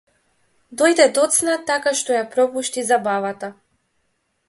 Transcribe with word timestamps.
Дојде 0.81 1.05
доцна 1.17 1.59
така 1.73 1.93
што 2.01 2.19
ја 2.19 2.25
пропушти 2.35 2.89
забавата. 2.91 3.55